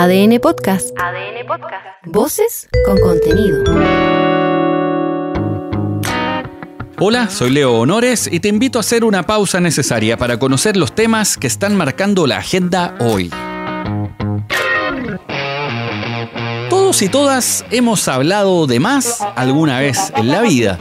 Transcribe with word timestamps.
ADN 0.00 0.38
Podcast. 0.38 0.96
ADN 0.96 1.44
Podcast. 1.44 1.84
Voces 2.04 2.68
con 2.86 3.00
contenido. 3.00 3.64
Hola, 7.00 7.28
soy 7.28 7.50
Leo 7.50 7.80
Honores 7.80 8.28
y 8.30 8.38
te 8.38 8.46
invito 8.46 8.78
a 8.78 8.82
hacer 8.82 9.02
una 9.02 9.24
pausa 9.24 9.58
necesaria 9.58 10.16
para 10.16 10.38
conocer 10.38 10.76
los 10.76 10.94
temas 10.94 11.36
que 11.36 11.48
están 11.48 11.76
marcando 11.76 12.28
la 12.28 12.36
agenda 12.36 12.94
hoy. 13.00 13.32
Todos 17.06 17.28
todas 17.28 17.64
hemos 17.70 18.08
hablado 18.08 18.66
de 18.66 18.80
más 18.80 19.18
alguna 19.36 19.78
vez 19.78 20.12
en 20.16 20.28
la 20.28 20.40
vida. 20.40 20.78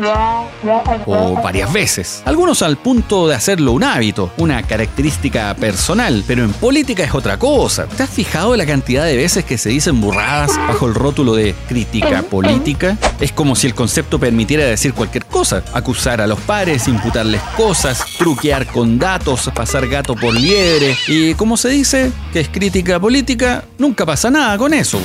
O 1.05 1.39
varias 1.41 1.71
veces. 1.71 2.23
Algunos 2.25 2.61
al 2.61 2.77
punto 2.77 3.27
de 3.27 3.35
hacerlo 3.35 3.71
un 3.73 3.83
hábito, 3.83 4.31
una 4.37 4.63
característica 4.63 5.53
personal. 5.55 6.23
Pero 6.25 6.43
en 6.43 6.53
política 6.53 7.03
es 7.03 7.13
otra 7.13 7.37
cosa. 7.37 7.85
¿Te 7.85 8.03
has 8.03 8.09
fijado 8.09 8.55
la 8.55 8.65
cantidad 8.65 9.05
de 9.05 9.15
veces 9.15 9.45
que 9.45 9.57
se 9.57 9.69
dicen 9.69 9.99
burradas 9.99 10.57
bajo 10.57 10.87
el 10.87 10.95
rótulo 10.95 11.35
de 11.35 11.53
crítica 11.67 12.23
política? 12.23 12.97
Es 13.19 13.31
como 13.31 13.55
si 13.55 13.67
el 13.67 13.75
concepto 13.75 14.19
permitiera 14.19 14.63
decir 14.63 14.93
cualquier 14.93 15.25
cosa. 15.25 15.63
Acusar 15.73 16.21
a 16.21 16.27
los 16.27 16.39
pares, 16.39 16.87
imputarles 16.87 17.41
cosas, 17.55 18.03
truquear 18.17 18.67
con 18.67 18.97
datos, 18.97 19.49
pasar 19.53 19.87
gato 19.87 20.15
por 20.15 20.33
liebre. 20.33 20.97
Y 21.07 21.33
como 21.35 21.57
se 21.57 21.69
dice 21.69 22.11
que 22.31 22.39
es 22.39 22.49
crítica 22.49 22.99
política, 22.99 23.63
nunca 23.77 24.05
pasa 24.05 24.29
nada 24.29 24.57
con 24.57 24.73
eso 24.73 24.99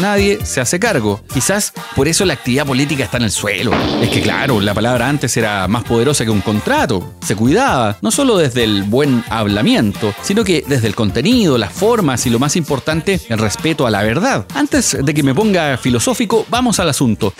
nadie 0.00 0.44
se 0.44 0.60
hace 0.60 0.78
cargo. 0.78 1.20
Quizás 1.32 1.72
por 1.94 2.08
eso 2.08 2.24
la 2.24 2.34
actividad 2.34 2.66
política 2.66 3.04
está 3.04 3.16
en 3.16 3.24
el 3.24 3.30
suelo. 3.30 3.72
Es 4.00 4.10
que 4.10 4.20
claro, 4.20 4.60
la 4.60 4.74
palabra 4.74 5.08
antes 5.08 5.36
era 5.36 5.66
más 5.68 5.84
poderosa 5.84 6.24
que 6.24 6.30
un 6.30 6.40
contrato. 6.40 7.14
Se 7.24 7.36
cuidaba, 7.36 7.98
no 8.02 8.10
solo 8.10 8.36
desde 8.36 8.64
el 8.64 8.82
buen 8.82 9.24
hablamiento, 9.28 10.14
sino 10.22 10.44
que 10.44 10.64
desde 10.66 10.86
el 10.86 10.94
contenido, 10.94 11.58
las 11.58 11.72
formas 11.72 12.26
y 12.26 12.30
lo 12.30 12.38
más 12.38 12.56
importante, 12.56 13.20
el 13.28 13.38
respeto 13.38 13.86
a 13.86 13.90
la 13.90 14.02
verdad. 14.02 14.46
Antes 14.54 14.96
de 15.00 15.14
que 15.14 15.22
me 15.22 15.34
ponga 15.34 15.76
filosófico, 15.76 16.46
vamos 16.48 16.80
al 16.80 16.88
asunto. 16.88 17.32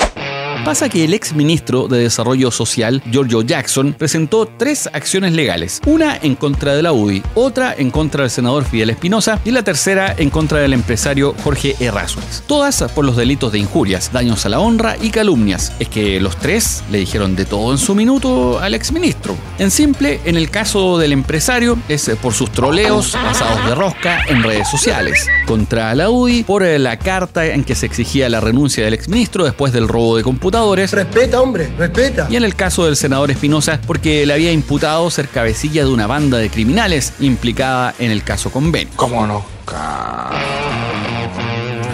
Pasa 0.67 0.89
que 0.89 1.05
el 1.05 1.15
ex 1.15 1.33
ministro 1.33 1.87
de 1.87 2.01
Desarrollo 2.01 2.51
Social, 2.51 3.01
Giorgio 3.09 3.43
Jackson, 3.43 3.95
presentó 3.97 4.47
tres 4.47 4.89
acciones 4.93 5.33
legales. 5.33 5.81
Una 5.87 6.17
en 6.17 6.35
contra 6.35 6.75
de 6.75 6.83
la 6.83 6.93
UDI, 6.93 7.23
otra 7.37 7.73
en 7.73 7.93
contra 7.93 8.23
del 8.23 8.33
senador 8.33 8.65
Fidel 8.65 8.91
Espinosa 8.91 9.39
y 9.45 9.53
la 9.53 9.63
tercera 9.63 10.13
en 10.19 10.29
contra 10.29 10.59
del 10.59 10.73
empresario 10.73 11.37
Jorge 11.45 11.77
Errázuriz. 11.79 12.43
Todas 12.49 12.83
por 12.97 13.05
los 13.05 13.17
delitos 13.17 13.53
de 13.53 13.61
injurias, 13.61 14.11
daños 14.13 14.45
a 14.45 14.49
la 14.49 14.59
honra 14.59 14.97
y 15.01 15.11
calumnias. 15.11 15.73
Es 15.79 15.89
que 15.89 16.19
los 16.19 16.37
tres 16.37 16.83
le 16.91 16.99
dijeron 16.99 17.37
de 17.37 17.45
todo 17.45 17.71
en 17.71 17.79
su 17.79 17.95
minuto 17.95 18.59
al 18.59 18.75
ex 18.75 18.91
ministro. 18.91 19.37
En 19.61 19.71
simple, 19.71 20.21
en 20.25 20.37
el 20.37 20.51
caso 20.51 20.99
del 20.99 21.13
empresario, 21.13 21.79
es 21.89 22.11
por 22.21 22.35
sus 22.35 22.51
troleos 22.51 23.13
pasados 23.13 23.65
de 23.67 23.75
rosca 23.77 24.19
en 24.27 24.43
redes 24.43 24.69
sociales. 24.69 25.29
Contra 25.47 25.95
la 25.95 26.11
UDI, 26.11 26.43
por 26.43 26.63
la 26.63 26.99
carta 26.99 27.47
en 27.47 27.65
que 27.65 27.75
se 27.75 27.87
exigía 27.87 28.29
la 28.29 28.41
renuncia 28.41 28.85
del 28.85 28.95
ex 28.95 29.09
ministro 29.09 29.45
después 29.45 29.73
del 29.73 29.89
robo 29.89 30.17
de 30.17 30.23
computadores 30.23 30.91
Respeta, 30.91 31.41
hombre, 31.41 31.71
respeta. 31.79 32.27
Y 32.29 32.37
en 32.37 32.45
el 32.45 32.55
caso 32.55 32.87
del 32.87 32.97
senador 32.97 33.31
Espinosa, 33.31 33.81
porque 33.87 34.27
le 34.27 34.33
había 34.33 34.53
imputado 34.53 35.09
ser 35.11 35.29
cabecilla 35.29 35.85
de 35.85 35.91
una 35.91 36.07
banda 36.07 36.39
de 36.39 36.51
criminales 36.51 37.13
implicada 37.21 37.95
en 37.99 38.11
el 38.11 38.23
caso 38.23 38.51
convenio. 38.51 38.93
¿Cómo 38.97 39.27
no? 39.27 39.45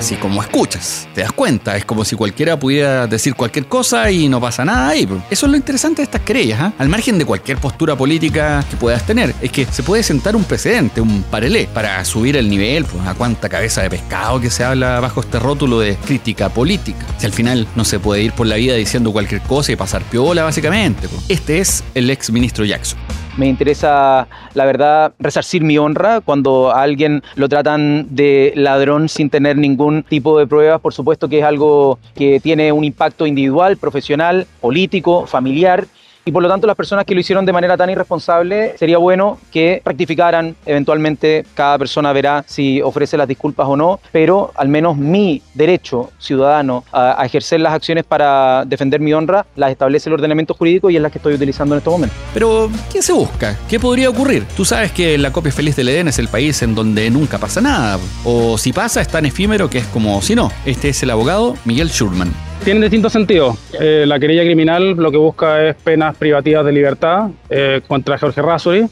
Así 0.02 0.16
como 0.16 0.42
escuchas. 0.42 1.06
Te 1.14 1.20
das 1.20 1.32
cuenta, 1.32 1.76
es 1.76 1.84
como 1.84 2.04
si 2.04 2.16
cualquiera 2.16 2.58
pudiera 2.58 3.06
decir 3.06 3.34
cualquier 3.34 3.66
cosa 3.66 4.10
y 4.10 4.28
no 4.28 4.40
pasa 4.40 4.64
nada 4.64 4.88
ahí. 4.88 5.08
Eso 5.30 5.46
es 5.46 5.50
lo 5.50 5.56
interesante 5.56 5.98
de 5.98 6.04
estas 6.04 6.22
querellas, 6.22 6.60
¿ah? 6.60 6.72
al 6.78 6.88
margen 6.88 7.18
de 7.18 7.24
cualquier 7.24 7.58
postura 7.58 7.96
política 7.96 8.64
que 8.68 8.76
puedas 8.76 9.06
tener. 9.06 9.34
Es 9.40 9.52
que 9.52 9.64
se 9.64 9.82
puede 9.82 10.02
sentar 10.02 10.34
un 10.34 10.44
precedente, 10.44 11.00
un 11.00 11.22
parelé, 11.22 11.68
para 11.72 12.04
subir 12.04 12.36
el 12.36 12.50
nivel 12.50 12.84
pues, 12.84 13.06
a 13.06 13.14
cuánta 13.14 13.48
cabeza 13.48 13.82
de 13.82 13.90
pescado 13.90 14.40
que 14.40 14.50
se 14.50 14.64
habla 14.64 14.98
bajo 15.00 15.20
este 15.20 15.38
rótulo 15.38 15.78
de 15.78 15.96
crítica 15.96 16.48
política. 16.48 17.06
Si 17.18 17.26
al 17.26 17.32
final 17.32 17.68
no 17.76 17.84
se 17.84 18.00
puede 18.00 18.22
ir 18.22 18.32
por 18.32 18.46
la 18.46 18.56
vida 18.56 18.74
diciendo 18.74 19.12
cualquier 19.12 19.40
cosa 19.42 19.72
y 19.72 19.76
pasar 19.76 20.02
piola, 20.02 20.42
básicamente. 20.42 21.08
Este 21.28 21.60
es 21.60 21.84
el 21.94 22.10
ex 22.10 22.30
ministro 22.30 22.64
Jackson. 22.64 22.98
Me 23.36 23.48
interesa, 23.48 24.28
la 24.52 24.64
verdad, 24.66 25.14
resarcir 25.18 25.62
mi 25.62 25.78
honra 25.78 26.20
cuando 26.20 26.70
a 26.70 26.82
alguien 26.82 27.22
lo 27.34 27.48
tratan 27.48 28.06
de 28.14 28.52
ladrón 28.56 29.08
sin 29.08 29.30
tener 29.30 29.56
ningún 29.56 30.02
tipo 30.02 30.38
de 30.38 30.46
pruebas. 30.46 30.80
Por 30.80 30.92
supuesto 30.92 31.28
que 31.28 31.38
es 31.38 31.44
algo 31.44 31.98
que 32.14 32.40
tiene 32.40 32.72
un 32.72 32.84
impacto 32.84 33.26
individual, 33.26 33.78
profesional, 33.78 34.46
político, 34.60 35.26
familiar 35.26 35.86
y 36.24 36.32
por 36.32 36.42
lo 36.42 36.48
tanto 36.48 36.66
las 36.66 36.76
personas 36.76 37.04
que 37.04 37.14
lo 37.14 37.20
hicieron 37.20 37.44
de 37.44 37.52
manera 37.52 37.76
tan 37.76 37.90
irresponsable 37.90 38.74
sería 38.78 38.98
bueno 38.98 39.38
que 39.50 39.82
rectificaran, 39.84 40.54
eventualmente 40.66 41.44
cada 41.54 41.78
persona 41.78 42.12
verá 42.12 42.44
si 42.46 42.80
ofrece 42.80 43.16
las 43.16 43.26
disculpas 43.26 43.66
o 43.66 43.76
no, 43.76 44.00
pero 44.12 44.52
al 44.54 44.68
menos 44.68 44.96
mi 44.96 45.42
derecho 45.54 46.10
ciudadano 46.18 46.84
a, 46.92 47.22
ejercer 47.24 47.60
las 47.60 47.72
acciones 47.72 48.04
para 48.04 48.64
defender 48.66 49.00
mi 49.00 49.12
honra 49.12 49.46
las 49.56 49.70
establece 49.70 50.08
el 50.08 50.14
ordenamiento 50.14 50.54
jurídico 50.54 50.90
y 50.90 50.96
es 50.96 51.02
la 51.02 51.10
que 51.10 51.18
estoy 51.18 51.34
utilizando 51.34 51.74
en 51.74 51.78
estos 51.78 51.92
momentos. 51.92 52.18
Pero, 52.34 52.70
¿qué 52.92 53.02
se 53.02 53.12
busca? 53.12 53.58
¿Qué 53.68 53.80
podría 53.80 54.10
ocurrir? 54.10 54.44
Tú 54.56 54.64
sabes 54.64 54.92
que 54.92 55.18
la 55.18 55.32
copia 55.32 55.52
feliz 55.52 55.76
del 55.76 55.88
Edén 55.88 56.08
es 56.08 56.18
el 56.18 56.28
país 56.28 56.62
en 56.62 56.74
donde 56.74 57.10
nunca 57.10 57.38
pasa 57.38 57.60
nada, 57.60 57.98
o 58.24 58.58
si 58.58 58.72
pasa 58.72 59.00
es 59.00 59.08
tan 59.08 59.26
efímero 59.26 59.70
que 59.70 59.78
es 59.78 59.86
como 59.86 60.20
si 60.22 60.34
no. 60.34 60.50
Este 60.66 60.90
es 60.90 61.02
el 61.02 61.10
abogado 61.10 61.56
Miguel 61.64 61.88
Schurman. 61.88 62.51
Tienen 62.64 62.82
distintos 62.82 63.12
sentidos. 63.12 63.58
Eh, 63.80 64.04
la 64.06 64.20
querella 64.20 64.44
criminal 64.44 64.92
lo 64.92 65.10
que 65.10 65.16
busca 65.16 65.66
es 65.66 65.74
penas 65.74 66.16
privativas 66.16 66.64
de 66.64 66.70
libertad 66.70 67.30
eh, 67.50 67.80
contra 67.88 68.16
Jorge 68.18 68.40
Rasuri. 68.40 68.86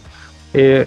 Eh, 0.52 0.86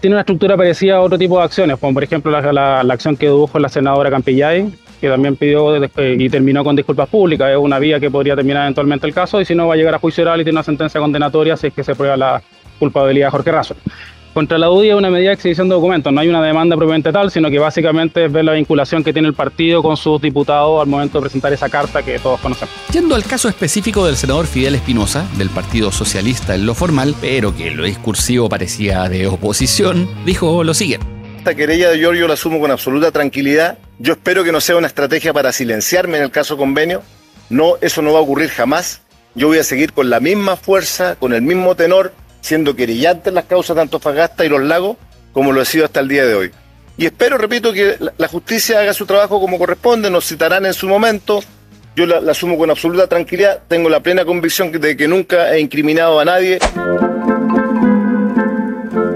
tiene 0.00 0.16
una 0.16 0.20
estructura 0.20 0.56
parecida 0.56 0.96
a 0.96 1.00
otro 1.00 1.16
tipo 1.16 1.38
de 1.38 1.44
acciones, 1.44 1.78
como 1.78 1.94
por 1.94 2.02
ejemplo 2.02 2.32
la, 2.32 2.80
acción 2.80 3.16
que 3.16 3.26
dedujo 3.26 3.60
la 3.60 3.68
senadora 3.68 4.10
Campillay, 4.10 4.68
que 5.00 5.08
también 5.08 5.36
pidió 5.36 5.76
y 5.96 6.28
terminó 6.28 6.64
con 6.64 6.74
disculpas 6.74 7.08
públicas. 7.08 7.52
Es 7.52 7.56
una 7.56 7.78
vía 7.78 8.00
que 8.00 8.10
podría 8.10 8.34
terminar 8.34 8.62
eventualmente 8.62 9.06
el 9.06 9.14
caso 9.14 9.40
y 9.40 9.44
si 9.44 9.54
no 9.54 9.68
va 9.68 9.74
a 9.74 9.76
llegar 9.76 9.94
a 9.94 10.00
juicio 10.00 10.24
oral 10.24 10.40
y 10.40 10.44
tiene 10.44 10.56
una 10.56 10.64
sentencia 10.64 11.00
condenatoria 11.00 11.56
si 11.56 11.68
es 11.68 11.72
que 11.72 11.84
se 11.84 11.94
prueba 11.94 12.16
la 12.16 12.42
culpabilidad 12.80 13.28
de 13.28 13.30
Jorge 13.30 13.52
Rasuri. 13.52 13.80
Contra 14.38 14.56
la 14.56 14.70
UDI 14.70 14.90
es 14.90 14.94
una 14.94 15.10
medida 15.10 15.30
de 15.30 15.34
exhibición 15.34 15.68
de 15.68 15.74
documentos, 15.74 16.12
no 16.12 16.20
hay 16.20 16.28
una 16.28 16.40
demanda 16.40 16.76
propiamente 16.76 17.10
tal, 17.10 17.28
sino 17.32 17.50
que 17.50 17.58
básicamente 17.58 18.26
es 18.26 18.30
ver 18.30 18.44
la 18.44 18.52
vinculación 18.52 19.02
que 19.02 19.12
tiene 19.12 19.26
el 19.26 19.34
partido 19.34 19.82
con 19.82 19.96
sus 19.96 20.22
diputados 20.22 20.80
al 20.80 20.86
momento 20.86 21.18
de 21.18 21.22
presentar 21.22 21.52
esa 21.52 21.68
carta 21.68 22.04
que 22.04 22.20
todos 22.20 22.38
conocemos. 22.38 22.72
Yendo 22.92 23.16
al 23.16 23.24
caso 23.24 23.48
específico 23.48 24.06
del 24.06 24.14
senador 24.14 24.46
Fidel 24.46 24.76
Espinosa, 24.76 25.26
del 25.38 25.50
Partido 25.50 25.90
Socialista 25.90 26.54
en 26.54 26.66
lo 26.66 26.74
formal, 26.74 27.16
pero 27.20 27.52
que 27.56 27.66
en 27.66 27.78
lo 27.78 27.82
discursivo 27.82 28.48
parecía 28.48 29.08
de 29.08 29.26
oposición, 29.26 30.08
dijo 30.24 30.62
lo 30.62 30.72
siguiente. 30.72 31.04
Esta 31.38 31.56
querella 31.56 31.90
de 31.90 31.98
Giorgio 31.98 32.28
la 32.28 32.34
asumo 32.34 32.60
con 32.60 32.70
absoluta 32.70 33.10
tranquilidad. 33.10 33.78
Yo 33.98 34.12
espero 34.12 34.44
que 34.44 34.52
no 34.52 34.60
sea 34.60 34.76
una 34.76 34.86
estrategia 34.86 35.32
para 35.32 35.50
silenciarme 35.50 36.18
en 36.18 36.22
el 36.22 36.30
caso 36.30 36.56
convenio. 36.56 37.02
No, 37.50 37.74
eso 37.80 38.02
no 38.02 38.12
va 38.12 38.20
a 38.20 38.22
ocurrir 38.22 38.50
jamás. 38.50 39.00
Yo 39.34 39.48
voy 39.48 39.58
a 39.58 39.64
seguir 39.64 39.92
con 39.92 40.10
la 40.10 40.20
misma 40.20 40.54
fuerza, 40.54 41.16
con 41.16 41.32
el 41.32 41.42
mismo 41.42 41.74
tenor, 41.74 42.12
siendo 42.48 42.74
querellantes 42.74 43.30
las 43.34 43.44
causas 43.44 43.76
de 43.76 43.82
Antofagasta 43.82 44.42
y 44.42 44.48
los 44.48 44.62
lagos, 44.62 44.96
como 45.32 45.52
lo 45.52 45.60
ha 45.60 45.66
sido 45.66 45.84
hasta 45.84 46.00
el 46.00 46.08
día 46.08 46.24
de 46.24 46.34
hoy. 46.34 46.50
Y 46.96 47.04
espero, 47.04 47.36
repito, 47.36 47.74
que 47.74 47.96
la 48.16 48.26
justicia 48.26 48.80
haga 48.80 48.94
su 48.94 49.04
trabajo 49.04 49.38
como 49.38 49.58
corresponde, 49.58 50.10
nos 50.10 50.26
citarán 50.26 50.64
en 50.64 50.72
su 50.72 50.88
momento, 50.88 51.40
yo 51.94 52.06
la, 52.06 52.30
asumo 52.30 52.56
con 52.56 52.70
absoluta 52.70 53.06
tranquilidad, 53.06 53.60
tengo 53.68 53.90
la 53.90 54.00
plena 54.00 54.24
convicción 54.24 54.72
de 54.72 54.96
que 54.96 55.06
nunca 55.06 55.54
he 55.54 55.60
incriminado 55.60 56.18
a 56.18 56.24
nadie. 56.24 56.58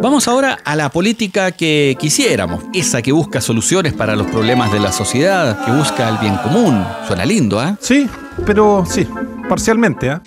Vamos 0.03 0.28
ahora 0.28 0.59
a 0.62 0.76
la 0.76 0.91
política 0.91 1.53
que 1.53 1.97
quisiéramos, 1.99 2.64
esa 2.75 3.00
que 3.00 3.12
busca 3.12 3.41
soluciones 3.41 3.94
para 3.94 4.14
los 4.14 4.26
problemas 4.26 4.70
de 4.72 4.81
la 4.81 4.93
sociedad, 4.93 5.64
que 5.64 5.70
busca 5.70 6.06
el 6.10 6.19
bien 6.19 6.37
común. 6.37 6.84
Suena 7.06 7.25
lindo, 7.25 7.59
¿ah? 7.59 7.78
Sí, 7.81 8.06
pero 8.44 8.84
sí, 8.87 9.09
parcialmente, 9.49 10.10
¿ah? 10.10 10.22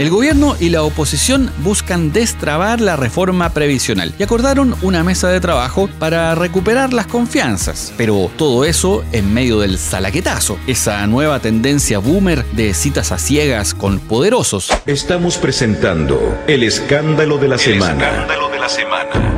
El 0.00 0.08
gobierno 0.08 0.56
y 0.58 0.70
la 0.70 0.82
oposición 0.82 1.52
buscan 1.58 2.10
destrabar 2.10 2.80
la 2.80 2.96
reforma 2.96 3.50
previsional 3.50 4.14
y 4.18 4.22
acordaron 4.22 4.74
una 4.80 5.04
mesa 5.04 5.28
de 5.28 5.40
trabajo 5.40 5.90
para 5.98 6.34
recuperar 6.34 6.94
las 6.94 7.06
confianzas. 7.06 7.92
Pero 7.98 8.30
todo 8.38 8.64
eso 8.64 9.04
en 9.12 9.34
medio 9.34 9.60
del 9.60 9.76
salaquetazo, 9.76 10.58
esa 10.66 11.06
nueva 11.06 11.40
tendencia 11.40 11.98
boomer 11.98 12.46
de 12.52 12.72
citas 12.72 13.12
a 13.12 13.18
ciegas 13.18 13.74
con 13.74 13.98
poderosos. 13.98 14.70
Estamos 14.86 15.36
presentando 15.36 16.34
el 16.46 16.62
escándalo 16.62 17.36
de 17.36 17.48
la 17.48 17.58
semana. 17.58 18.08
Escándalo 18.08 18.48
de 18.48 18.58
la 18.58 18.68
semana. 18.70 19.34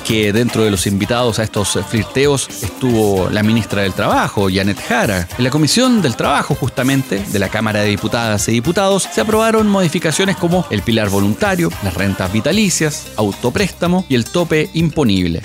Que 0.00 0.32
dentro 0.32 0.64
de 0.64 0.70
los 0.70 0.86
invitados 0.86 1.38
a 1.38 1.44
estos 1.44 1.78
flirteos 1.88 2.48
estuvo 2.62 3.28
la 3.30 3.42
ministra 3.42 3.82
del 3.82 3.92
Trabajo, 3.92 4.48
Janet 4.52 4.80
Jara. 4.86 5.28
En 5.38 5.44
la 5.44 5.50
Comisión 5.50 6.02
del 6.02 6.16
Trabajo, 6.16 6.54
justamente, 6.54 7.22
de 7.30 7.38
la 7.38 7.48
Cámara 7.48 7.80
de 7.80 7.88
Diputadas 7.88 8.48
y 8.48 8.52
Diputados, 8.52 9.08
se 9.12 9.20
aprobaron 9.20 9.68
modificaciones 9.68 10.36
como 10.36 10.66
el 10.70 10.82
pilar 10.82 11.08
voluntario, 11.08 11.70
las 11.82 11.94
rentas 11.94 12.32
vitalicias, 12.32 13.08
autopréstamo 13.16 14.04
y 14.08 14.14
el 14.14 14.24
tope 14.24 14.70
imponible. 14.74 15.42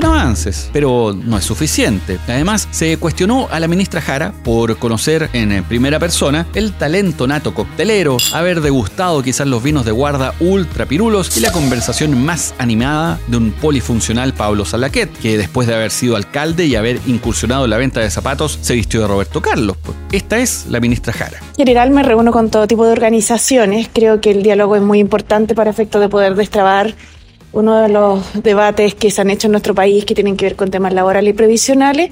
Son 0.00 0.14
avances, 0.14 0.70
pero 0.72 1.12
no 1.12 1.36
es 1.36 1.44
suficiente. 1.44 2.20
Además, 2.28 2.68
se 2.70 2.98
cuestionó 2.98 3.48
a 3.50 3.58
la 3.58 3.66
ministra 3.66 4.00
Jara 4.00 4.32
por 4.44 4.76
conocer 4.78 5.28
en 5.32 5.64
primera 5.64 5.98
persona 5.98 6.46
el 6.54 6.72
talento 6.74 7.26
nato 7.26 7.52
coctelero, 7.52 8.16
haber 8.32 8.60
degustado 8.60 9.24
quizás 9.24 9.48
los 9.48 9.60
vinos 9.60 9.84
de 9.84 9.90
guarda 9.90 10.34
ultra 10.38 10.86
pirulos 10.86 11.36
y 11.36 11.40
la 11.40 11.50
conversación 11.50 12.24
más 12.24 12.54
animada 12.58 13.18
de 13.26 13.38
un 13.38 13.50
polifuncional 13.50 14.34
Pablo 14.34 14.64
Salaquet, 14.64 15.10
que 15.18 15.36
después 15.36 15.66
de 15.66 15.74
haber 15.74 15.90
sido 15.90 16.14
alcalde 16.14 16.66
y 16.66 16.76
haber 16.76 17.00
incursionado 17.08 17.64
en 17.64 17.70
la 17.70 17.76
venta 17.76 17.98
de 17.98 18.08
zapatos, 18.08 18.56
se 18.62 18.74
vistió 18.74 19.00
de 19.00 19.08
Roberto 19.08 19.42
Carlos. 19.42 19.76
Esta 20.12 20.38
es 20.38 20.66
la 20.68 20.78
ministra 20.78 21.12
Jara. 21.12 21.38
En 21.56 21.66
general 21.66 21.90
me 21.90 22.04
reúno 22.04 22.30
con 22.30 22.50
todo 22.50 22.68
tipo 22.68 22.86
de 22.86 22.92
organizaciones. 22.92 23.90
Creo 23.92 24.20
que 24.20 24.30
el 24.30 24.44
diálogo 24.44 24.76
es 24.76 24.82
muy 24.82 25.00
importante 25.00 25.56
para 25.56 25.70
efecto 25.70 25.98
de 25.98 26.08
poder 26.08 26.36
destrabar 26.36 26.94
uno 27.52 27.80
de 27.80 27.88
los 27.88 28.42
debates 28.42 28.94
que 28.94 29.10
se 29.10 29.20
han 29.20 29.30
hecho 29.30 29.48
en 29.48 29.52
nuestro 29.52 29.74
país 29.74 30.04
que 30.04 30.14
tienen 30.14 30.36
que 30.36 30.46
ver 30.46 30.56
con 30.56 30.70
temas 30.70 30.92
laborales 30.92 31.32
y 31.34 31.36
previsionales 31.36 32.10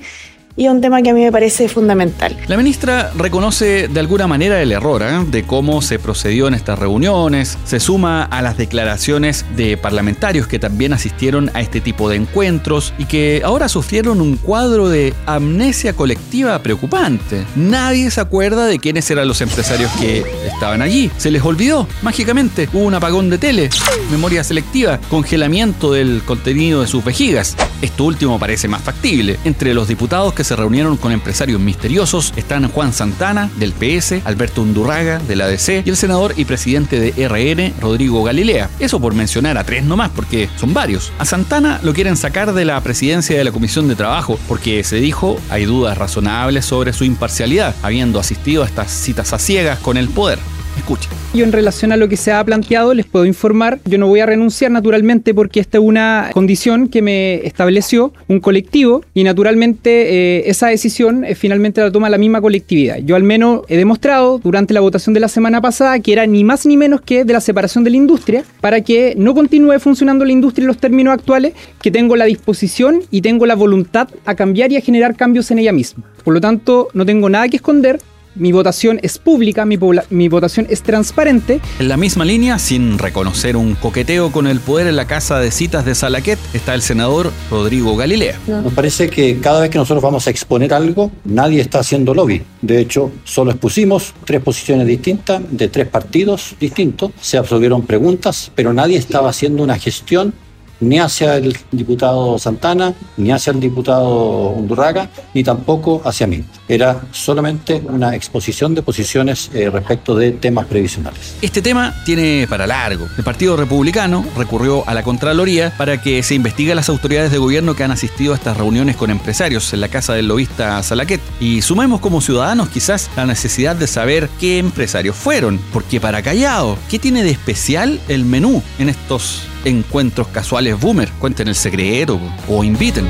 y 0.56 0.68
un 0.68 0.80
tema 0.80 1.02
que 1.02 1.10
a 1.10 1.14
mí 1.14 1.22
me 1.22 1.32
parece 1.32 1.68
fundamental. 1.68 2.36
La 2.48 2.56
ministra 2.56 3.12
reconoce 3.16 3.88
de 3.88 4.00
alguna 4.00 4.26
manera 4.26 4.60
el 4.62 4.72
error 4.72 5.02
¿eh? 5.02 5.24
de 5.28 5.44
cómo 5.44 5.82
se 5.82 5.98
procedió 5.98 6.48
en 6.48 6.54
estas 6.54 6.78
reuniones, 6.78 7.58
se 7.64 7.78
suma 7.78 8.24
a 8.24 8.40
las 8.42 8.56
declaraciones 8.56 9.44
de 9.54 9.76
parlamentarios 9.76 10.46
que 10.46 10.58
también 10.58 10.92
asistieron 10.92 11.50
a 11.54 11.60
este 11.60 11.80
tipo 11.80 12.08
de 12.08 12.16
encuentros 12.16 12.94
y 12.98 13.04
que 13.04 13.42
ahora 13.44 13.68
sufrieron 13.68 14.20
un 14.20 14.36
cuadro 14.36 14.88
de 14.88 15.14
amnesia 15.26 15.92
colectiva 15.92 16.58
preocupante. 16.62 17.44
Nadie 17.54 18.10
se 18.10 18.20
acuerda 18.20 18.66
de 18.66 18.78
quiénes 18.78 19.10
eran 19.10 19.28
los 19.28 19.40
empresarios 19.40 19.90
que 20.00 20.24
estaban 20.46 20.80
allí. 20.80 21.10
Se 21.18 21.30
les 21.30 21.42
olvidó, 21.42 21.86
mágicamente, 22.02 22.68
hubo 22.72 22.84
un 22.84 22.94
apagón 22.94 23.28
de 23.28 23.38
tele, 23.38 23.70
memoria 24.10 24.42
selectiva, 24.42 24.98
congelamiento 25.10 25.92
del 25.92 26.22
contenido 26.24 26.80
de 26.80 26.86
sus 26.86 27.04
vejigas. 27.04 27.56
Esto 27.82 28.04
último 28.04 28.38
parece 28.38 28.68
más 28.68 28.82
factible. 28.82 29.38
Entre 29.44 29.74
los 29.74 29.88
diputados 29.88 30.32
que 30.32 30.44
se 30.46 30.54
reunieron 30.54 30.96
con 30.96 31.10
empresarios 31.10 31.60
misteriosos 31.60 32.32
están 32.36 32.68
Juan 32.68 32.92
Santana, 32.92 33.50
del 33.56 33.72
PS, 33.72 34.24
Alberto 34.24 34.62
Undurraga, 34.62 35.18
de 35.18 35.34
la 35.34 35.46
ADC, 35.46 35.84
y 35.84 35.90
el 35.90 35.96
senador 35.96 36.34
y 36.36 36.44
presidente 36.44 37.00
de 37.00 37.28
RN, 37.28 37.74
Rodrigo 37.80 38.22
Galilea. 38.22 38.70
Eso 38.78 39.00
por 39.00 39.14
mencionar 39.14 39.58
a 39.58 39.64
tres 39.64 39.84
nomás, 39.84 40.10
porque 40.14 40.48
son 40.56 40.72
varios. 40.72 41.12
A 41.18 41.24
Santana 41.24 41.80
lo 41.82 41.92
quieren 41.92 42.16
sacar 42.16 42.54
de 42.54 42.64
la 42.64 42.80
presidencia 42.80 43.36
de 43.36 43.42
la 43.42 43.50
Comisión 43.50 43.88
de 43.88 43.96
Trabajo, 43.96 44.38
porque 44.46 44.84
se 44.84 44.96
dijo 44.96 45.36
hay 45.50 45.64
dudas 45.64 45.98
razonables 45.98 46.64
sobre 46.64 46.92
su 46.92 47.04
imparcialidad, 47.04 47.74
habiendo 47.82 48.20
asistido 48.20 48.62
a 48.62 48.66
estas 48.66 48.92
citas 48.92 49.32
a 49.32 49.40
ciegas 49.40 49.80
con 49.80 49.96
el 49.96 50.08
poder. 50.08 50.38
Escuchen. 50.76 51.10
Yo 51.34 51.44
en 51.44 51.52
relación 51.52 51.92
a 51.92 51.96
lo 51.96 52.08
que 52.08 52.16
se 52.16 52.32
ha 52.32 52.42
planteado 52.42 52.94
les 52.94 53.04
puedo 53.04 53.26
informar, 53.26 53.78
yo 53.84 53.98
no 53.98 54.06
voy 54.06 54.20
a 54.20 54.26
renunciar 54.26 54.70
naturalmente 54.70 55.34
porque 55.34 55.60
esta 55.60 55.78
es 55.78 55.84
una 55.84 56.30
condición 56.32 56.88
que 56.88 57.02
me 57.02 57.46
estableció 57.46 58.12
un 58.28 58.40
colectivo 58.40 59.02
y 59.12 59.24
naturalmente 59.24 60.38
eh, 60.38 60.42
esa 60.46 60.68
decisión 60.68 61.24
eh, 61.24 61.34
finalmente 61.34 61.80
la 61.80 61.90
toma 61.90 62.08
la 62.08 62.18
misma 62.18 62.40
colectividad. 62.40 62.98
Yo 62.98 63.16
al 63.16 63.22
menos 63.22 63.62
he 63.68 63.76
demostrado 63.76 64.38
durante 64.38 64.72
la 64.72 64.80
votación 64.80 65.12
de 65.12 65.20
la 65.20 65.28
semana 65.28 65.60
pasada 65.60 65.98
que 66.00 66.12
era 66.12 66.26
ni 66.26 66.44
más 66.44 66.64
ni 66.64 66.76
menos 66.76 67.00
que 67.02 67.24
de 67.24 67.32
la 67.32 67.40
separación 67.40 67.84
de 67.84 67.90
la 67.90 67.96
industria 67.96 68.44
para 68.60 68.80
que 68.80 69.14
no 69.16 69.34
continúe 69.34 69.78
funcionando 69.78 70.24
la 70.24 70.32
industria 70.32 70.62
en 70.62 70.68
los 70.68 70.78
términos 70.78 71.12
actuales, 71.12 71.54
que 71.82 71.90
tengo 71.90 72.16
la 72.16 72.24
disposición 72.24 73.02
y 73.10 73.20
tengo 73.20 73.44
la 73.46 73.54
voluntad 73.54 74.08
a 74.24 74.34
cambiar 74.34 74.72
y 74.72 74.76
a 74.76 74.80
generar 74.80 75.16
cambios 75.16 75.50
en 75.50 75.58
ella 75.58 75.72
misma. 75.72 76.04
Por 76.24 76.34
lo 76.34 76.40
tanto, 76.40 76.88
no 76.94 77.04
tengo 77.04 77.28
nada 77.28 77.48
que 77.48 77.56
esconder, 77.56 77.98
mi 78.36 78.52
votación 78.52 79.00
es 79.02 79.18
pública, 79.18 79.64
mi, 79.64 79.78
mi, 80.10 80.28
votación 80.28 80.66
es 80.70 80.82
transparente. 80.82 81.60
En 81.78 81.88
la 81.88 81.96
misma 81.96 82.24
línea, 82.24 82.58
sin 82.58 82.98
reconocer 82.98 83.56
un 83.56 83.74
coqueteo 83.74 84.30
con 84.30 84.46
el 84.46 84.60
poder 84.60 84.86
en 84.86 84.96
la 84.96 85.06
casa 85.06 85.38
de 85.38 85.50
citas 85.50 85.84
de 85.84 85.94
Salaquet, 85.94 86.38
está 86.52 86.74
el 86.74 86.82
senador 86.82 87.32
Rodrigo 87.50 87.96
Galilea. 87.96 88.38
Nos 88.46 88.72
parece 88.72 89.08
que 89.08 89.38
cada 89.40 89.60
vez 89.60 89.70
que 89.70 89.78
nosotros 89.78 90.02
vamos 90.02 90.26
a 90.26 90.30
exponer 90.30 90.74
algo, 90.74 91.10
nadie 91.24 91.60
está 91.60 91.80
haciendo 91.80 92.14
lobby. 92.14 92.42
De 92.62 92.80
hecho, 92.80 93.10
solo 93.24 93.50
expusimos 93.50 94.14
tres 94.24 94.42
posiciones 94.42 94.86
distintas 94.86 95.42
de 95.50 95.68
tres 95.68 95.88
partidos 95.88 96.54
distintos, 96.60 97.12
se 97.20 97.38
absolvieron 97.38 97.82
preguntas, 97.82 98.52
pero 98.54 98.72
nadie 98.72 98.98
estaba 98.98 99.30
haciendo 99.30 99.62
una 99.62 99.78
gestión 99.78 100.34
ni 100.80 100.98
hacia 100.98 101.36
el 101.36 101.56
diputado 101.72 102.38
Santana, 102.38 102.94
ni 103.16 103.30
hacia 103.30 103.52
el 103.52 103.60
diputado 103.60 104.50
Undurraga, 104.50 105.08
ni 105.34 105.42
tampoco 105.42 106.02
hacia 106.04 106.26
mí. 106.26 106.44
Era 106.68 107.02
solamente 107.12 107.82
una 107.84 108.14
exposición 108.14 108.74
de 108.74 108.82
posiciones 108.82 109.50
eh, 109.54 109.70
respecto 109.70 110.14
de 110.14 110.32
temas 110.32 110.66
previsionales. 110.66 111.36
Este 111.42 111.62
tema 111.62 111.94
tiene 112.04 112.46
para 112.48 112.66
largo. 112.66 113.06
El 113.16 113.24
Partido 113.24 113.56
Republicano 113.56 114.24
recurrió 114.36 114.88
a 114.88 114.94
la 114.94 115.02
Contraloría 115.02 115.72
para 115.76 116.00
que 116.00 116.22
se 116.22 116.34
investigue 116.34 116.72
a 116.72 116.74
las 116.74 116.88
autoridades 116.88 117.30
de 117.30 117.38
gobierno 117.38 117.74
que 117.76 117.84
han 117.84 117.92
asistido 117.92 118.32
a 118.32 118.36
estas 118.36 118.56
reuniones 118.56 118.96
con 118.96 119.10
empresarios 119.10 119.72
en 119.72 119.80
la 119.80 119.88
casa 119.88 120.14
del 120.14 120.28
lobista 120.28 120.82
Salaquet. 120.82 121.20
Y 121.40 121.62
sumemos 121.62 122.00
como 122.00 122.20
ciudadanos 122.20 122.68
quizás 122.68 123.10
la 123.16 123.26
necesidad 123.26 123.76
de 123.76 123.86
saber 123.86 124.28
qué 124.40 124.58
empresarios 124.58 125.16
fueron, 125.16 125.60
porque 125.72 126.00
para 126.00 126.22
callado, 126.22 126.76
¿qué 126.90 126.98
tiene 126.98 127.22
de 127.22 127.30
especial 127.30 128.00
el 128.08 128.24
menú 128.24 128.62
en 128.78 128.88
estos 128.88 129.42
encuentros 129.66 130.28
casuales 130.28 130.78
boomer. 130.80 131.10
Cuenten 131.18 131.48
el 131.48 131.54
secreto 131.54 132.18
o 132.48 132.64
inviten. 132.64 133.06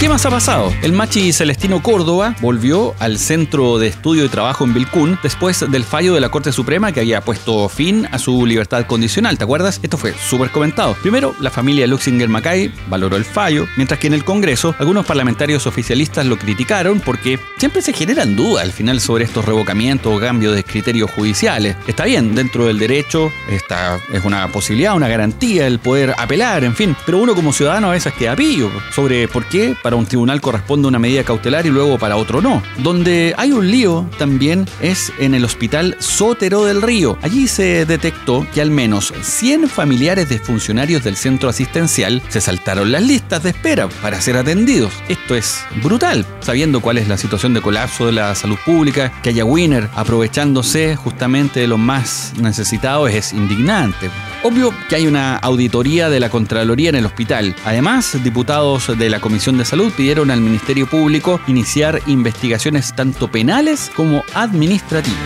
¿Qué 0.00 0.08
más 0.08 0.24
ha 0.26 0.30
pasado? 0.30 0.72
El 0.82 0.92
machi 0.92 1.32
Celestino 1.32 1.82
Córdoba 1.82 2.36
volvió 2.40 2.94
al 3.00 3.18
Centro 3.18 3.80
de 3.80 3.88
Estudio 3.88 4.24
y 4.24 4.28
Trabajo 4.28 4.62
en 4.62 4.72
Vilcún 4.72 5.18
después 5.24 5.68
del 5.68 5.82
fallo 5.82 6.14
de 6.14 6.20
la 6.20 6.28
Corte 6.28 6.52
Suprema 6.52 6.92
que 6.92 7.00
había 7.00 7.20
puesto 7.20 7.68
fin 7.68 8.06
a 8.12 8.20
su 8.20 8.46
libertad 8.46 8.86
condicional. 8.86 9.36
¿Te 9.38 9.42
acuerdas? 9.42 9.80
Esto 9.82 9.98
fue 9.98 10.14
súper 10.14 10.50
comentado. 10.52 10.94
Primero, 11.02 11.34
la 11.40 11.50
familia 11.50 11.88
Luxinger 11.88 12.28
Mackay 12.28 12.72
valoró 12.88 13.16
el 13.16 13.24
fallo, 13.24 13.66
mientras 13.76 13.98
que 13.98 14.06
en 14.06 14.14
el 14.14 14.24
Congreso 14.24 14.72
algunos 14.78 15.04
parlamentarios 15.04 15.66
oficialistas 15.66 16.26
lo 16.26 16.38
criticaron 16.38 17.00
porque 17.00 17.40
siempre 17.56 17.82
se 17.82 17.92
generan 17.92 18.36
dudas 18.36 18.62
al 18.62 18.72
final 18.72 19.00
sobre 19.00 19.24
estos 19.24 19.46
revocamientos 19.46 20.16
o 20.16 20.20
cambios 20.20 20.54
de 20.54 20.62
criterios 20.62 21.10
judiciales. 21.10 21.76
Está 21.88 22.04
bien, 22.04 22.36
dentro 22.36 22.66
del 22.66 22.78
derecho 22.78 23.32
esta 23.50 23.98
es 24.12 24.24
una 24.24 24.46
posibilidad, 24.46 24.94
una 24.94 25.08
garantía 25.08 25.66
el 25.66 25.80
poder 25.80 26.14
apelar, 26.16 26.62
en 26.62 26.76
fin, 26.76 26.94
pero 27.04 27.18
uno 27.18 27.34
como 27.34 27.52
ciudadano 27.52 27.88
a 27.88 27.94
veces 27.94 28.12
queda 28.14 28.36
pillo 28.36 28.70
sobre 28.94 29.26
por 29.26 29.44
qué 29.46 29.74
para 29.88 29.96
un 29.96 30.04
tribunal 30.04 30.42
corresponde 30.42 30.86
una 30.86 30.98
medida 30.98 31.24
cautelar 31.24 31.64
y 31.64 31.70
luego 31.70 31.96
para 31.96 32.18
otro 32.18 32.42
no. 32.42 32.62
Donde 32.82 33.32
hay 33.38 33.52
un 33.52 33.70
lío 33.70 34.06
también 34.18 34.66
es 34.82 35.10
en 35.18 35.32
el 35.32 35.46
hospital 35.46 35.96
Sótero 35.98 36.66
del 36.66 36.82
Río. 36.82 37.16
Allí 37.22 37.48
se 37.48 37.86
detectó 37.86 38.46
que 38.52 38.60
al 38.60 38.70
menos 38.70 39.14
100 39.22 39.66
familiares 39.70 40.28
de 40.28 40.40
funcionarios 40.40 41.04
del 41.04 41.16
centro 41.16 41.48
asistencial 41.48 42.20
se 42.28 42.42
saltaron 42.42 42.92
las 42.92 43.02
listas 43.02 43.42
de 43.44 43.48
espera 43.48 43.88
para 44.02 44.20
ser 44.20 44.36
atendidos. 44.36 44.92
Esto 45.08 45.34
es 45.34 45.64
brutal, 45.82 46.26
sabiendo 46.40 46.82
cuál 46.82 46.98
es 46.98 47.08
la 47.08 47.16
situación 47.16 47.54
de 47.54 47.62
colapso 47.62 48.04
de 48.04 48.12
la 48.12 48.34
salud 48.34 48.58
pública, 48.66 49.10
que 49.22 49.30
haya 49.30 49.46
Winner 49.46 49.88
aprovechándose 49.94 50.96
justamente 50.96 51.60
de 51.60 51.66
los 51.66 51.78
más 51.78 52.34
necesitados 52.38 53.10
es 53.10 53.32
indignante. 53.32 54.10
Obvio 54.42 54.74
que 54.90 54.96
hay 54.96 55.06
una 55.06 55.36
auditoría 55.36 56.10
de 56.10 56.20
la 56.20 56.28
Contraloría 56.28 56.90
en 56.90 56.96
el 56.96 57.06
hospital. 57.06 57.56
Además, 57.64 58.22
diputados 58.22 58.98
de 58.98 59.08
la 59.08 59.20
Comisión 59.20 59.56
de 59.56 59.64
Salud 59.64 59.77
pidieron 59.96 60.30
al 60.30 60.40
Ministerio 60.40 60.86
Público 60.88 61.40
iniciar 61.46 62.00
investigaciones 62.06 62.94
tanto 62.94 63.30
penales 63.30 63.90
como 63.94 64.22
administrativas. 64.34 65.18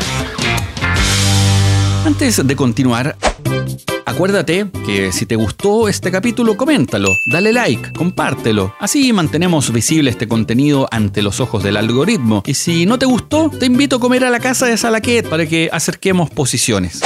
Antes 2.04 2.46
de 2.46 2.56
continuar, 2.56 3.16
Acuérdate 4.04 4.66
que 4.84 5.10
si 5.10 5.24
te 5.24 5.36
gustó 5.36 5.88
este 5.88 6.10
capítulo, 6.10 6.56
coméntalo, 6.56 7.08
dale 7.24 7.50
like, 7.50 7.94
compártelo. 7.94 8.74
Así 8.78 9.10
mantenemos 9.10 9.72
visible 9.72 10.10
este 10.10 10.28
contenido 10.28 10.86
ante 10.90 11.22
los 11.22 11.40
ojos 11.40 11.62
del 11.62 11.78
algoritmo. 11.78 12.42
Y 12.44 12.52
si 12.52 12.84
no 12.84 12.98
te 12.98 13.06
gustó, 13.06 13.48
te 13.48 13.64
invito 13.64 13.96
a 13.96 14.00
comer 14.00 14.24
a 14.24 14.30
la 14.30 14.38
casa 14.38 14.66
de 14.66 14.76
Salaquet 14.76 15.26
para 15.28 15.46
que 15.46 15.70
acerquemos 15.72 16.28
posiciones 16.28 17.00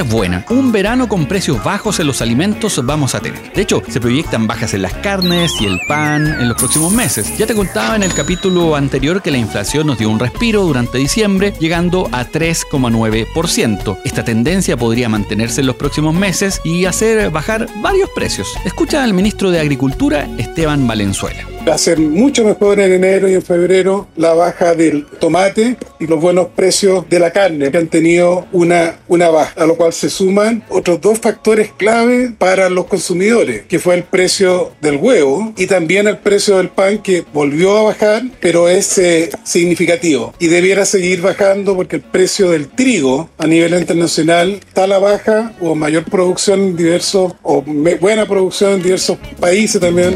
es 0.00 0.08
buena. 0.08 0.44
Un 0.50 0.72
verano 0.72 1.08
con 1.08 1.26
precios 1.26 1.62
bajos 1.62 2.00
en 2.00 2.06
los 2.06 2.20
alimentos 2.22 2.84
vamos 2.84 3.14
a 3.14 3.20
tener. 3.20 3.52
De 3.52 3.62
hecho, 3.62 3.82
se 3.88 4.00
proyectan 4.00 4.46
bajas 4.46 4.74
en 4.74 4.82
las 4.82 4.94
carnes 4.94 5.52
y 5.60 5.66
el 5.66 5.80
pan 5.88 6.26
en 6.26 6.48
los 6.48 6.56
próximos 6.56 6.92
meses. 6.92 7.36
Ya 7.38 7.46
te 7.46 7.54
contaba 7.54 7.96
en 7.96 8.02
el 8.02 8.14
capítulo 8.14 8.76
anterior 8.76 9.22
que 9.22 9.30
la 9.30 9.38
inflación 9.38 9.86
nos 9.86 9.98
dio 9.98 10.10
un 10.10 10.18
respiro 10.18 10.62
durante 10.62 10.98
diciembre, 10.98 11.54
llegando 11.58 12.08
a 12.12 12.26
3,9%. 12.26 13.98
Esta 14.04 14.24
tendencia 14.24 14.76
podría 14.76 15.08
mantenerse 15.08 15.60
en 15.60 15.66
los 15.66 15.76
próximos 15.76 16.14
meses 16.14 16.60
y 16.64 16.84
hacer 16.84 17.30
bajar 17.30 17.66
varios 17.80 18.10
precios. 18.10 18.48
Escucha 18.64 19.02
al 19.02 19.14
ministro 19.14 19.50
de 19.50 19.60
Agricultura, 19.60 20.28
Esteban 20.38 20.86
Valenzuela. 20.86 21.55
Va 21.68 21.74
a 21.74 21.78
ser 21.78 21.98
mucho 21.98 22.44
mejor 22.44 22.78
en 22.78 22.92
enero 22.92 23.28
y 23.28 23.34
en 23.34 23.42
febrero 23.42 24.06
la 24.16 24.34
baja 24.34 24.76
del 24.76 25.04
tomate 25.04 25.76
y 25.98 26.06
los 26.06 26.20
buenos 26.20 26.46
precios 26.54 27.08
de 27.08 27.18
la 27.18 27.32
carne 27.32 27.72
que 27.72 27.78
han 27.78 27.88
tenido 27.88 28.46
una, 28.52 29.00
una 29.08 29.30
baja, 29.30 29.60
a 29.60 29.66
lo 29.66 29.74
cual 29.74 29.92
se 29.92 30.08
suman 30.08 30.62
otros 30.68 31.00
dos 31.00 31.18
factores 31.18 31.72
clave 31.76 32.32
para 32.38 32.70
los 32.70 32.86
consumidores, 32.86 33.62
que 33.66 33.80
fue 33.80 33.96
el 33.96 34.04
precio 34.04 34.74
del 34.80 34.98
huevo 34.98 35.52
y 35.56 35.66
también 35.66 36.06
el 36.06 36.18
precio 36.18 36.58
del 36.58 36.68
pan 36.68 36.98
que 36.98 37.24
volvió 37.32 37.76
a 37.76 37.82
bajar, 37.82 38.22
pero 38.40 38.68
es 38.68 38.96
eh, 38.98 39.30
significativo 39.42 40.34
y 40.38 40.46
debiera 40.46 40.84
seguir 40.84 41.20
bajando 41.20 41.74
porque 41.74 41.96
el 41.96 42.02
precio 42.02 42.50
del 42.52 42.68
trigo 42.68 43.28
a 43.38 43.46
nivel 43.48 43.74
internacional 43.74 44.60
está 44.68 44.84
a 44.84 44.86
la 44.86 44.98
baja 44.98 45.52
o 45.60 45.74
mayor 45.74 46.04
producción 46.04 46.60
en 46.60 46.76
diversos 46.76 47.32
o 47.42 47.62
buena 48.00 48.24
producción 48.24 48.74
en 48.74 48.82
diversos 48.84 49.18
países 49.40 49.80
también. 49.80 50.14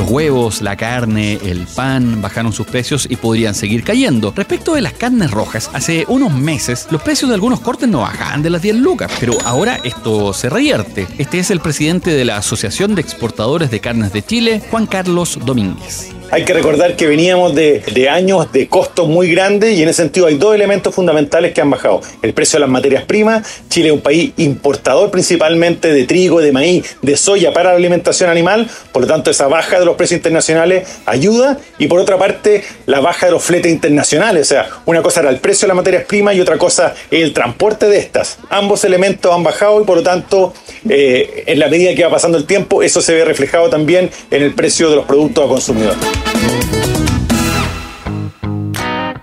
Los 0.00 0.10
huevos, 0.10 0.62
la 0.62 0.76
carne, 0.76 1.38
el 1.44 1.66
pan 1.66 2.22
bajaron 2.22 2.54
sus 2.54 2.66
precios 2.66 3.06
y 3.10 3.16
podrían 3.16 3.54
seguir 3.54 3.84
cayendo. 3.84 4.32
Respecto 4.34 4.74
de 4.74 4.80
las 4.80 4.94
carnes 4.94 5.30
rojas, 5.30 5.68
hace 5.74 6.06
unos 6.08 6.32
meses 6.32 6.88
los 6.90 7.02
precios 7.02 7.28
de 7.28 7.34
algunos 7.34 7.60
cortes 7.60 7.86
no 7.86 8.00
bajaban 8.00 8.42
de 8.42 8.48
las 8.48 8.62
10 8.62 8.76
lucas, 8.76 9.12
pero 9.20 9.34
ahora 9.44 9.78
esto 9.84 10.32
se 10.32 10.48
revierte. 10.48 11.06
Este 11.18 11.38
es 11.38 11.50
el 11.50 11.60
presidente 11.60 12.12
de 12.14 12.24
la 12.24 12.38
Asociación 12.38 12.94
de 12.94 13.02
Exportadores 13.02 13.70
de 13.70 13.80
Carnes 13.80 14.14
de 14.14 14.24
Chile, 14.24 14.62
Juan 14.70 14.86
Carlos 14.86 15.38
Domínguez. 15.44 16.19
Hay 16.32 16.44
que 16.44 16.54
recordar 16.54 16.94
que 16.94 17.08
veníamos 17.08 17.56
de, 17.56 18.08
años 18.08 18.52
de 18.52 18.68
costos 18.68 19.08
muy 19.08 19.32
grandes 19.32 19.76
y 19.76 19.82
en 19.82 19.88
ese 19.88 20.02
sentido 20.02 20.28
hay 20.28 20.36
dos 20.36 20.54
elementos 20.54 20.94
fundamentales 20.94 21.52
que 21.52 21.60
han 21.60 21.70
bajado. 21.70 22.02
El 22.22 22.34
precio 22.34 22.56
de 22.56 22.60
las 22.60 22.70
materias 22.70 23.02
primas. 23.04 23.62
Chile 23.68 23.88
es 23.88 23.94
un 23.94 24.00
país 24.00 24.32
importador 24.36 25.10
principalmente 25.10 25.92
de 25.92 26.04
trigo, 26.04 26.40
de 26.40 26.52
maíz, 26.52 26.96
de 27.02 27.16
soya 27.16 27.52
para 27.52 27.70
la 27.70 27.76
alimentación 27.76 28.30
animal. 28.30 28.70
Por 28.92 29.02
lo 29.02 29.08
tanto, 29.08 29.32
esa 29.32 29.48
baja 29.48 29.80
de 29.80 29.84
los 29.84 29.96
precios 29.96 30.18
internacionales 30.18 31.00
ayuda. 31.04 31.58
Y 31.78 31.88
por 31.88 31.98
otra 31.98 32.16
parte, 32.16 32.62
la 32.86 33.00
baja 33.00 33.26
de 33.26 33.32
los 33.32 33.42
fletes 33.42 33.72
internacionales. 33.72 34.46
O 34.46 34.48
sea, 34.50 34.68
una 34.86 35.02
cosa 35.02 35.20
era 35.20 35.30
el 35.30 35.40
precio 35.40 35.66
de 35.66 35.70
las 35.70 35.76
materias 35.76 36.04
primas 36.04 36.36
y 36.36 36.40
otra 36.40 36.58
cosa 36.58 36.94
el 37.10 37.32
transporte 37.32 37.86
de 37.86 37.98
estas. 37.98 38.38
Ambos 38.50 38.84
elementos 38.84 39.34
han 39.34 39.42
bajado 39.42 39.80
y 39.82 39.84
por 39.84 39.96
lo 39.96 40.04
tanto, 40.04 40.54
eh, 40.88 41.42
en 41.48 41.58
la 41.58 41.66
medida 41.66 41.92
que 41.96 42.04
va 42.04 42.10
pasando 42.10 42.38
el 42.38 42.44
tiempo, 42.44 42.84
eso 42.84 43.02
se 43.02 43.14
ve 43.14 43.24
reflejado 43.24 43.68
también 43.68 44.10
en 44.30 44.42
el 44.44 44.54
precio 44.54 44.90
de 44.90 44.94
los 44.94 45.06
productos 45.06 45.44
a 45.44 45.48
consumidor. 45.48 45.96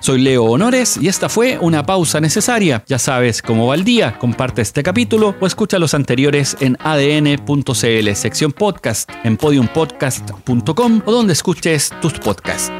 Soy 0.08 0.22
Leo 0.22 0.46
Honores 0.46 0.96
y 0.96 1.10
esta 1.10 1.28
fue 1.28 1.58
una 1.60 1.86
pausa 1.86 2.22
necesaria. 2.22 2.82
Ya 2.88 2.98
sabes 2.98 3.42
cómo 3.42 3.68
va 3.68 3.76
el 3.76 3.84
día, 3.84 4.18
comparte 4.18 4.62
este 4.62 4.82
capítulo 4.82 5.36
o 5.42 5.46
escucha 5.46 5.80
los 5.80 5.94
anteriores 5.94 6.56
en 6.62 6.78
adn.cl, 6.80 8.14
sección 8.16 8.54
podcast, 8.54 9.12
en 9.26 9.36
podiumpodcast.com 9.36 11.02
o 11.06 11.12
donde 11.12 11.34
escuches 11.34 11.92
tus 12.02 12.14
podcasts. 12.14 12.72